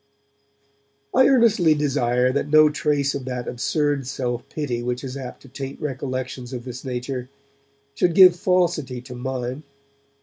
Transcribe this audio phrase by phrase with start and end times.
[1.13, 5.47] I earnestly desire that no trace of that absurd self pity which is apt to
[5.47, 7.29] taint recollections of this nature
[7.93, 9.61] should give falsity to mine.